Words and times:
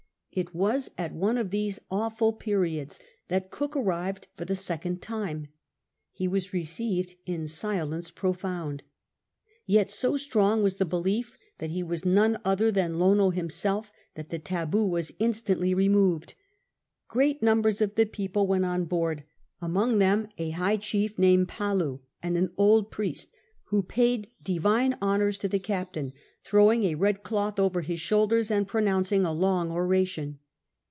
It 0.33 0.55
was 0.55 0.89
at 0.97 1.13
one 1.13 1.37
of 1.37 1.49
these 1.49 1.81
awful 1.91 2.31
periods 2.31 3.01
that 3.27 3.51
Cook 3.51 3.75
arrived 3.75 4.29
for 4.37 4.45
the 4.45 4.55
second 4.55 5.01
time. 5.01 5.47
lie 6.17 6.27
was 6.27 6.53
received 6.53 7.15
in 7.25 7.49
silence 7.49 8.11
profound. 8.11 8.81
Yet 9.65 9.91
so 9.91 10.15
strong 10.15 10.63
was 10.63 10.75
the 10.75 10.85
belief 10.85 11.35
that 11.57 11.71
ho 11.71 11.83
was 11.83 12.05
none 12.05 12.39
other 12.45 12.71
tlian 12.71 12.97
Lono 12.97 13.31
himself 13.31 13.91
that 14.15 14.29
the 14.29 14.39
hthii 14.39 14.89
was 14.89 15.11
instuitly 15.19 15.73
removed. 15.75 16.35
(Sreat 17.11 17.43
numbers 17.43 17.81
of 17.81 17.93
people 18.13 18.47
wont 18.47 18.63
on 18.63 18.85
board, 18.85 19.25
among 19.61 19.97
them 19.99 20.29
a 20.37 20.51
high 20.51 20.77
chief 20.77 21.17
nanuMl 21.17 21.47
Palu 21.49 21.99
and 22.23 22.37
an 22.37 22.53
old 22.55 22.89
priest, 22.89 23.33
who 23.65 23.83
paid 23.83 24.29
tlivine 24.43 24.99
honoui's 24.99 25.37
to 25.37 25.47
the 25.47 25.59
captain, 25.59 26.11
throwing 26.43 26.83
a 26.83 26.95
red 26.95 27.23
cloth 27.23 27.57
over 27.57 27.79
his 27.79 28.01
shoulders 28.01 28.51
and 28.51 28.67
pronouncing 28.67 29.25
a 29.25 29.31
long 29.31 29.71
oration. 29.71 30.37